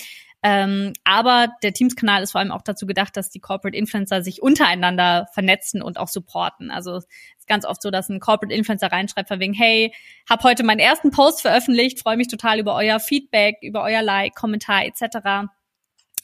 [0.47, 4.43] Ähm, aber der Teams-Kanal ist vor allem auch dazu gedacht, dass die Corporate Influencer sich
[4.43, 6.71] untereinander vernetzen und auch supporten.
[6.71, 7.07] Also es
[7.39, 9.93] ist ganz oft so, dass ein Corporate Influencer reinschreibt von wegen, hey,
[10.29, 14.35] hab heute meinen ersten Post veröffentlicht, freue mich total über euer Feedback, über euer Like,
[14.35, 15.49] Kommentar etc.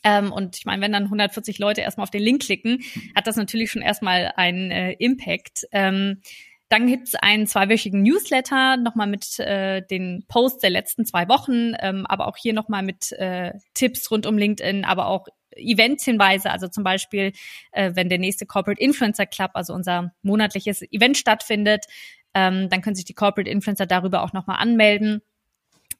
[0.02, 2.82] Ähm, und ich meine, wenn dann 140 Leute erstmal auf den Link klicken,
[3.14, 5.66] hat das natürlich schon erstmal einen äh, Impact.
[5.72, 6.22] Ähm,
[6.70, 12.06] dann gibt's einen zweiwöchigen Newsletter nochmal mit äh, den Posts der letzten zwei Wochen, ähm,
[12.06, 16.84] aber auch hier nochmal mit äh, Tipps rund um LinkedIn, aber auch Events-Hinweise, also zum
[16.84, 17.32] Beispiel,
[17.72, 21.86] äh, wenn der nächste Corporate Influencer Club, also unser monatliches Event stattfindet,
[22.34, 25.22] ähm, dann können sich die Corporate Influencer darüber auch nochmal anmelden.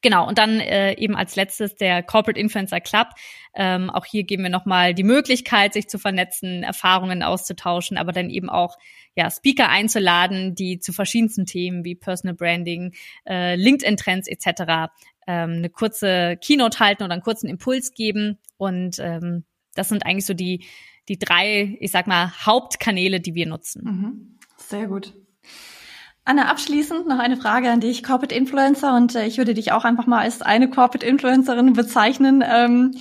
[0.02, 3.08] Genau, und dann äh, eben als letztes der Corporate Influencer Club.
[3.54, 8.30] Ähm, auch hier geben wir nochmal die Möglichkeit, sich zu vernetzen, Erfahrungen auszutauschen, aber dann
[8.30, 8.78] eben auch
[9.14, 12.94] ja, Speaker einzuladen, die zu verschiedensten Themen wie Personal Branding,
[13.28, 14.92] äh, LinkedIn-Trends etc.
[15.26, 18.38] Ähm, eine kurze Keynote halten oder einen kurzen Impuls geben.
[18.56, 20.64] Und ähm, das sind eigentlich so die,
[21.08, 23.84] die drei, ich sag mal, Hauptkanäle, die wir nutzen.
[23.84, 24.38] Mhm.
[24.56, 25.12] Sehr gut.
[26.24, 29.84] Anna, abschließend noch eine Frage an dich, Corporate Influencer, und äh, ich würde dich auch
[29.84, 32.44] einfach mal als eine Corporate Influencerin bezeichnen.
[32.46, 32.92] Ähm,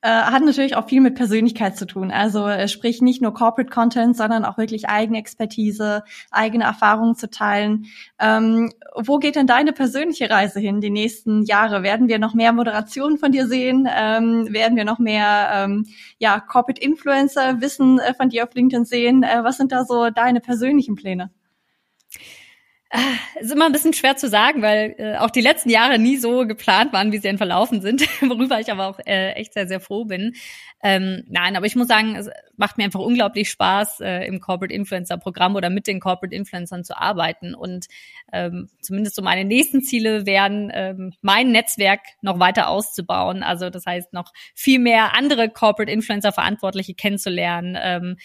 [0.00, 2.12] äh, hat natürlich auch viel mit Persönlichkeit zu tun.
[2.12, 7.28] Also äh, sprich nicht nur Corporate Content, sondern auch wirklich eigene Expertise, eigene Erfahrungen zu
[7.28, 7.86] teilen.
[8.20, 11.82] Ähm, wo geht denn deine persönliche Reise hin die nächsten Jahre?
[11.82, 13.88] Werden wir noch mehr Moderationen von dir sehen?
[13.92, 15.86] Ähm, werden wir noch mehr ähm,
[16.18, 19.24] ja, Corporate Influencer Wissen äh, von dir auf LinkedIn sehen?
[19.24, 21.30] Äh, was sind da so deine persönlichen Pläne?
[23.40, 26.46] Ist immer ein bisschen schwer zu sagen, weil äh, auch die letzten Jahre nie so
[26.46, 29.80] geplant waren, wie sie dann verlaufen sind, worüber ich aber auch äh, echt sehr, sehr
[29.80, 30.34] froh bin.
[30.82, 34.72] Ähm, nein, aber ich muss sagen, es macht mir einfach unglaublich Spaß, äh, im Corporate
[34.72, 37.54] Influencer Programm oder mit den Corporate Influencern zu arbeiten.
[37.54, 37.86] Und
[38.32, 43.42] ähm, zumindest so meine nächsten Ziele wären, ähm, mein Netzwerk noch weiter auszubauen.
[43.42, 48.16] Also das heißt, noch viel mehr andere Corporate Influencer Verantwortliche kennenzulernen, ähm,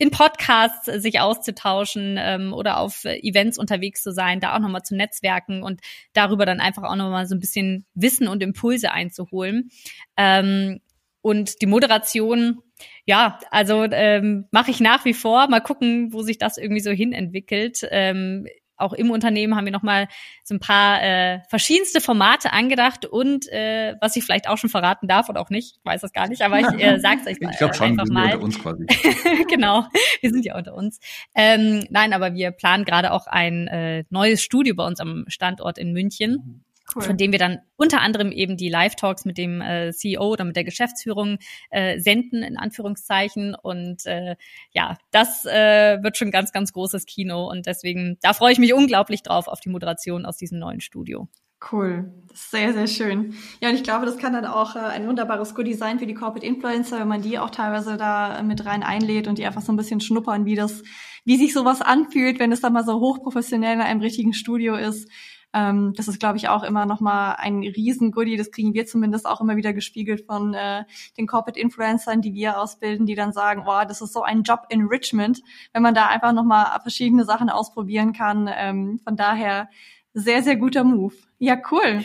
[0.00, 4.58] in Podcasts äh, sich auszutauschen ähm, oder auf äh, Events unterwegs zu sein, da auch
[4.58, 5.80] nochmal zu netzwerken und
[6.14, 9.70] darüber dann einfach auch nochmal so ein bisschen Wissen und Impulse einzuholen.
[10.16, 10.80] Ähm,
[11.20, 12.62] und die Moderation,
[13.04, 15.48] ja, also ähm, mache ich nach wie vor.
[15.48, 17.86] Mal gucken, wo sich das irgendwie so hin entwickelt.
[17.90, 18.46] Ähm,
[18.80, 20.08] auch im Unternehmen haben wir nochmal
[20.44, 25.08] so ein paar äh, verschiedenste Formate angedacht und äh, was ich vielleicht auch schon verraten
[25.08, 27.50] darf oder auch nicht, ich weiß das gar nicht, aber ich äh, sag's euch mal.
[27.50, 28.34] Ich glaube schon, wir sind mal.
[28.34, 28.86] unter uns quasi.
[29.48, 29.84] genau,
[30.20, 31.00] wir sind ja unter uns.
[31.34, 35.78] Ähm, nein, aber wir planen gerade auch ein äh, neues Studio bei uns am Standort
[35.78, 36.64] in München.
[36.94, 37.02] Cool.
[37.02, 40.56] von dem wir dann unter anderem eben die Live-Talks mit dem äh, CEO oder mit
[40.56, 41.38] der Geschäftsführung
[41.70, 43.54] äh, senden, in Anführungszeichen.
[43.54, 44.36] Und äh,
[44.72, 47.48] ja, das äh, wird schon ganz, ganz großes Kino.
[47.48, 51.28] Und deswegen, da freue ich mich unglaublich drauf auf die Moderation aus diesem neuen Studio.
[51.70, 53.34] Cool, sehr, sehr schön.
[53.60, 56.14] Ja, und ich glaube, das kann dann auch äh, ein wunderbares Goodie sein für die
[56.14, 59.70] Corporate Influencer, wenn man die auch teilweise da mit rein einlädt und die einfach so
[59.70, 60.82] ein bisschen schnuppern, wie das,
[61.26, 65.10] wie sich sowas anfühlt, wenn es dann mal so hochprofessionell in einem richtigen Studio ist.
[65.52, 68.36] Ähm, das ist, glaube ich, auch immer nochmal ein Riesen-Goodie.
[68.36, 70.84] Das kriegen wir zumindest auch immer wieder gespiegelt von äh,
[71.18, 75.82] den Corporate-Influencern, die wir ausbilden, die dann sagen, oh, das ist so ein Job-Enrichment, wenn
[75.82, 78.48] man da einfach nochmal verschiedene Sachen ausprobieren kann.
[78.52, 79.68] Ähm, von daher
[80.14, 81.14] sehr, sehr guter Move.
[81.38, 82.04] Ja, cool.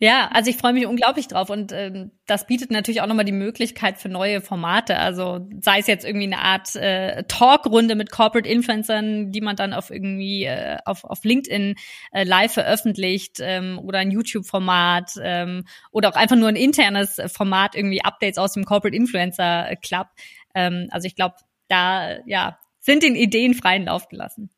[0.00, 3.32] Ja, also ich freue mich unglaublich drauf und ähm, das bietet natürlich auch nochmal die
[3.32, 4.96] Möglichkeit für neue Formate.
[4.96, 9.72] Also sei es jetzt irgendwie eine Art äh, Talkrunde mit Corporate Influencern, die man dann
[9.72, 11.74] auf irgendwie äh, auf, auf LinkedIn
[12.12, 17.74] äh, live veröffentlicht ähm, oder ein YouTube-Format ähm, oder auch einfach nur ein internes Format,
[17.74, 20.06] irgendwie Updates aus dem Corporate Influencer Club.
[20.54, 21.34] Ähm, also ich glaube,
[21.66, 24.50] da ja sind den Ideen freien Lauf gelassen.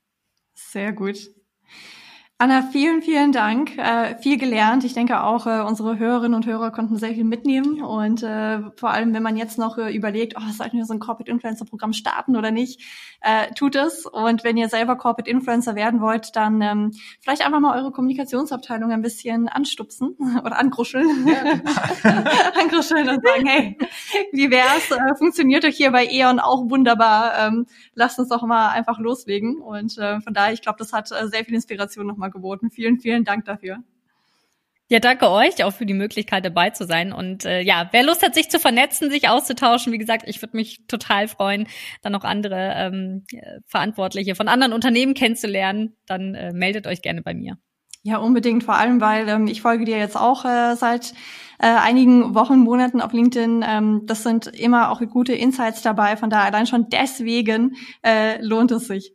[0.52, 1.30] Sehr gut.
[2.42, 3.76] Anna, vielen, vielen Dank.
[3.76, 4.82] Äh, viel gelernt.
[4.84, 7.82] Ich denke auch, äh, unsere Hörerinnen und Hörer konnten sehr viel mitnehmen.
[7.82, 11.00] Und äh, vor allem, wenn man jetzt noch äh, überlegt, oh, sollten wir so ein
[11.00, 12.80] Corporate Influencer Programm starten oder nicht,
[13.20, 14.06] äh, tut es.
[14.06, 18.90] Und wenn ihr selber Corporate Influencer werden wollt, dann ähm, vielleicht einfach mal eure Kommunikationsabteilung
[18.90, 21.28] ein bisschen anstupsen oder angruscheln.
[21.28, 22.22] Ja.
[22.58, 23.76] angruscheln und sagen, hey,
[24.32, 24.90] wie wär's?
[24.90, 27.34] Äh, funktioniert euch hier bei E.ON auch wunderbar.
[27.38, 29.60] Ähm, lasst uns doch mal einfach loslegen.
[29.60, 32.70] Und äh, von daher, ich glaube, das hat äh, sehr viel Inspiration nochmal geboten.
[32.70, 33.78] Vielen, vielen Dank dafür.
[34.92, 37.12] Ja, danke euch auch für die Möglichkeit dabei zu sein.
[37.12, 40.56] Und äh, ja, wer Lust hat, sich zu vernetzen, sich auszutauschen, wie gesagt, ich würde
[40.56, 41.68] mich total freuen,
[42.02, 43.24] dann noch andere ähm,
[43.66, 45.96] Verantwortliche von anderen Unternehmen kennenzulernen.
[46.06, 47.56] Dann äh, meldet euch gerne bei mir.
[48.02, 51.12] Ja, unbedingt, vor allem, weil ähm, ich folge dir jetzt auch äh, seit
[51.60, 53.64] äh, einigen Wochen, Monaten auf LinkedIn.
[53.64, 56.16] Ähm, das sind immer auch gute Insights dabei.
[56.16, 59.14] Von daher allein schon deswegen äh, lohnt es sich.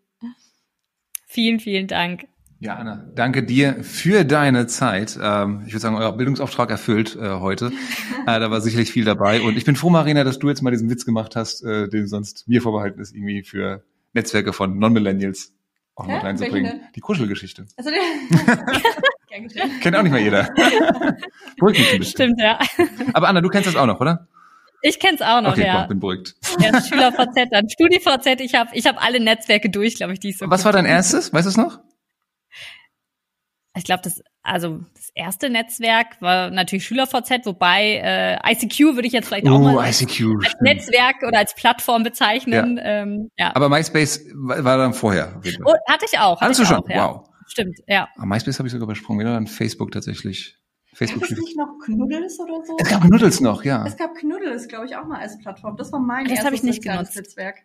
[1.28, 2.28] Vielen, vielen Dank.
[2.60, 5.20] Ja, Anna, danke dir für deine Zeit.
[5.22, 7.72] Ähm, ich würde sagen, euer Bildungsauftrag erfüllt äh, heute.
[8.28, 9.40] Äh, da war sicherlich viel dabei.
[9.42, 12.08] Und ich bin froh, Marina, dass du jetzt mal diesen Witz gemacht hast, äh, den
[12.08, 15.54] sonst mir vorbehalten ist, irgendwie für Netzwerke von Non-Millennials
[15.94, 16.82] auch mal reinzubringen.
[16.96, 17.68] Die Kuschelgeschichte.
[17.78, 17.92] Also,
[19.82, 20.44] Kennt auch nicht mehr jeder.
[21.60, 22.34] Beruhigt mich ein bisschen.
[22.34, 22.58] Stimmt, ja.
[23.14, 24.28] Aber Anna, du kennst das auch noch, oder?
[24.82, 25.82] Ich kenn's auch noch, okay, ja.
[25.82, 26.36] Boah, bin beruhigt.
[26.60, 28.42] Ja, SchülerVZ, dann StudiVZ.
[28.42, 30.50] Ich habe ich hab alle Netzwerke durch, glaube ich, die ich so.
[30.50, 31.32] Was war dein erstes?
[31.32, 31.80] Weißt du es noch?
[33.76, 39.14] Ich glaube, das also das erste Netzwerk war natürlich SchülerVZ, wobei äh, ICQ würde ich
[39.14, 40.62] jetzt vielleicht auch oh, mal ICQ, als stimmt.
[40.62, 42.78] Netzwerk oder als Plattform bezeichnen.
[42.78, 42.84] Ja.
[42.84, 43.56] Ähm, ja.
[43.56, 45.42] Aber MySpace war dann vorher.
[45.66, 46.40] Oh, hatte ich auch.
[46.40, 46.78] Hatte Hattest du schon?
[46.78, 47.08] Auch, ja.
[47.08, 47.30] Wow.
[47.48, 48.08] Stimmt, ja.
[48.16, 50.58] Aber MySpace habe ich sogar übersprungen, wieder dann Facebook tatsächlich.
[50.94, 52.78] Facebook gab es nicht noch Knuddels oder so?
[52.80, 53.84] Es gab Knuddels noch, ja.
[53.86, 55.76] Es gab Knuddels, glaube ich, auch mal als Plattform.
[55.76, 57.16] Das war mein das erstes ich nicht genutzt.
[57.16, 57.58] Netzwerk.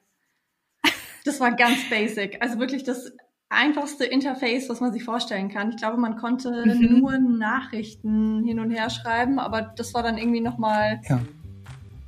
[1.24, 2.38] Das war ganz basic.
[2.40, 3.12] Also wirklich das
[3.50, 5.70] einfachste Interface, was man sich vorstellen kann.
[5.70, 7.00] Ich glaube, man konnte mhm.
[7.00, 11.00] nur Nachrichten hin und her schreiben, aber das war dann irgendwie nochmal.
[11.08, 11.20] Ja.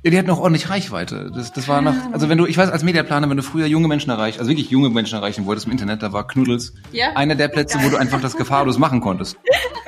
[0.05, 1.31] Ja, die hatten auch ordentlich Reichweite.
[1.33, 3.87] Das, das war noch, also wenn du, ich weiß als Mediaplaner, wenn du früher junge
[3.87, 7.13] Menschen erreicht, also wirklich junge Menschen erreichen wolltest im Internet, da war Knuddels ja?
[7.15, 9.37] einer der Plätze, wo du einfach das gefahrlos machen konntest.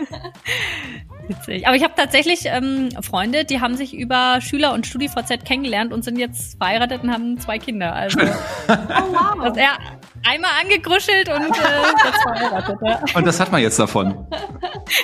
[1.28, 1.68] Witzig.
[1.68, 6.04] Aber ich habe tatsächlich ähm, Freunde, die haben sich über Schüler und StudiVZ kennengelernt und
[6.04, 7.94] sind jetzt verheiratet und haben zwei Kinder.
[7.94, 8.28] Also oh,
[8.68, 9.46] wow.
[9.46, 9.78] das, ja,
[10.24, 12.78] einmal angegruschelt und äh, jetzt verheiratet.
[12.86, 13.00] Ja.
[13.14, 14.28] Und das hat man jetzt davon.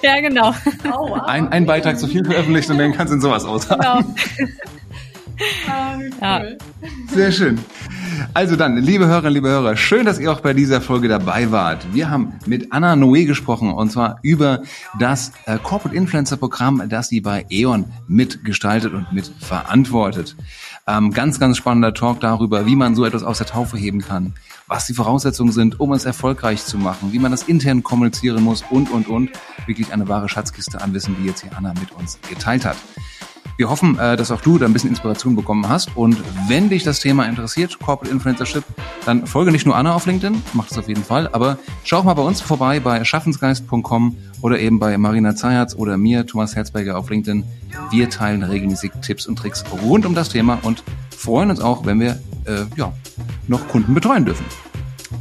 [0.03, 0.53] Ja, genau.
[0.86, 1.23] Oh, wow.
[1.25, 3.84] ein, ein Beitrag zu viel veröffentlicht und dann kannst du in sowas aushalten.
[4.38, 4.51] Genau.
[5.67, 6.10] Ah, cool.
[6.21, 6.41] ja.
[7.13, 7.60] Sehr schön.
[8.34, 11.86] Also dann, liebe Hörerinnen, liebe Hörer, schön, dass ihr auch bei dieser Folge dabei wart.
[11.93, 14.62] Wir haben mit Anna Noé gesprochen und zwar über
[14.99, 20.36] das äh, Corporate Influencer Programm, das sie bei E.ON mitgestaltet und mitverantwortet.
[20.88, 24.34] Ähm, ganz, ganz spannender Talk darüber, wie man so etwas aus der Taufe heben kann,
[24.67, 28.63] was die Voraussetzungen sind, um es erfolgreich zu machen, wie man das intern kommunizieren muss
[28.69, 29.32] und, und, und.
[29.65, 32.77] Wirklich eine wahre Schatzkiste an Wissen, die jetzt hier Anna mit uns geteilt hat.
[33.57, 35.95] Wir hoffen, äh, dass auch du da ein bisschen Inspiration bekommen hast.
[35.95, 38.63] Und wenn dich das Thema interessiert, Corporate Influencership,
[39.05, 42.03] dann folge nicht nur Anna auf LinkedIn, mach das auf jeden Fall, aber schau auch
[42.03, 46.97] mal bei uns vorbei bei schaffensgeist.com oder eben bei Marina Zayatz oder mir, Thomas Herzberger
[46.97, 47.43] auf LinkedIn.
[47.89, 50.83] Wir teilen regelmäßig Tipps und Tricks rund um das Thema und
[51.15, 52.93] freuen uns auch, wenn wir äh, ja,
[53.47, 54.45] noch Kunden betreuen dürfen.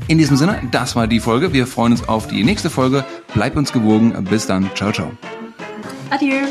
[0.08, 1.52] In diesem Sinne, das war die Folge.
[1.52, 3.04] Wir freuen uns auf die nächste Folge.
[3.34, 4.24] Bleibt uns gewogen.
[4.24, 4.70] Bis dann.
[4.74, 5.10] Ciao, ciao.
[6.10, 6.46] Adieu.